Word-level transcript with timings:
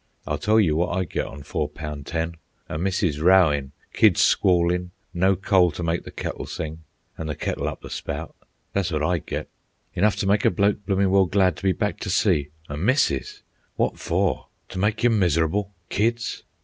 I'll 0.25 0.39
tell 0.39 0.59
you 0.59 0.75
wot 0.77 0.97
I'd 0.97 1.11
get 1.11 1.27
on 1.27 1.43
four 1.43 1.69
poun' 1.69 2.03
ten—a 2.03 2.79
missus 2.79 3.19
rowin', 3.21 3.71
kids 3.93 4.19
squallin', 4.21 4.89
no 5.13 5.35
coal 5.35 5.69
t' 5.69 5.83
make 5.83 6.05
the 6.05 6.09
kettle 6.11 6.47
sing, 6.47 6.79
an' 7.19 7.27
the 7.27 7.35
kettle 7.35 7.67
up 7.67 7.81
the 7.81 7.89
spout, 7.91 8.35
that's 8.73 8.89
wot 8.91 9.03
I'd 9.03 9.27
get. 9.27 9.47
Enough 9.93 10.15
t' 10.15 10.25
make 10.25 10.43
a 10.43 10.49
bloke 10.49 10.83
bloomin' 10.87 11.11
well 11.11 11.25
glad 11.27 11.55
to 11.57 11.61
be 11.63 11.71
back 11.71 11.99
t' 11.99 12.09
sea. 12.09 12.49
A 12.67 12.75
missus! 12.75 13.43
Wot 13.77 13.99
for? 13.99 14.47
T' 14.69 14.79
make 14.79 15.03
you 15.03 15.11
mis'rable? 15.11 15.69
Kids? 15.89 16.41